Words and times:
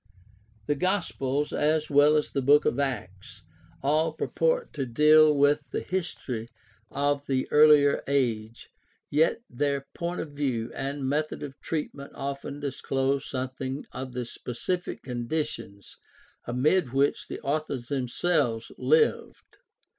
The 0.65 0.73
Gospels, 0.73 1.53
as 1.53 1.91
well 1.91 2.15
as 2.17 2.31
the 2.31 2.41
Book 2.41 2.65
of 2.65 2.79
Acts, 2.79 3.43
all 3.83 4.13
purport 4.13 4.73
to 4.73 4.87
deal 4.87 5.31
with 5.31 5.69
the 5.69 5.81
history 5.81 6.49
of 6.89 7.27
the 7.27 7.47
earlier 7.51 8.01
age, 8.07 8.71
yet 9.11 9.43
their 9.47 9.85
point 9.93 10.19
of 10.19 10.31
view 10.31 10.71
and 10.73 11.07
method 11.07 11.43
of 11.43 11.53
treatment 11.61 12.13
often 12.15 12.59
dis 12.61 12.81
close 12.81 13.29
something 13.29 13.85
of 13.91 14.13
the 14.13 14.25
specific 14.25 15.03
conditions 15.03 15.97
amid 16.47 16.93
which 16.93 17.27
the 17.27 17.39
authors 17.41 17.87
themselves 17.89 18.71
lived. 18.79 19.59